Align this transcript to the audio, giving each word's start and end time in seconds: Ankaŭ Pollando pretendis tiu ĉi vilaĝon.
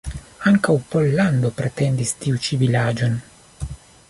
Ankaŭ 0.51 0.73
Pollando 0.93 1.53
pretendis 1.59 2.17
tiu 2.25 2.43
ĉi 2.47 2.63
vilaĝon. 2.65 3.19